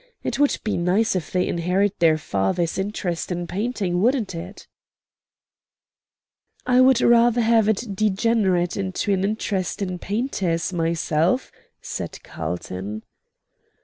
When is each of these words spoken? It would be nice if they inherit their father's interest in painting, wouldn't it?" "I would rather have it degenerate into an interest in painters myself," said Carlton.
It 0.23 0.39
would 0.39 0.57
be 0.63 0.77
nice 0.77 1.15
if 1.15 1.29
they 1.31 1.47
inherit 1.47 1.99
their 1.99 2.17
father's 2.17 2.79
interest 2.79 3.31
in 3.31 3.45
painting, 3.45 4.01
wouldn't 4.01 4.33
it?" 4.33 4.67
"I 6.65 6.81
would 6.81 7.01
rather 7.01 7.41
have 7.41 7.69
it 7.69 7.95
degenerate 7.95 8.75
into 8.75 9.13
an 9.13 9.23
interest 9.23 9.79
in 9.79 9.99
painters 9.99 10.73
myself," 10.73 11.51
said 11.83 12.17
Carlton. 12.23 13.03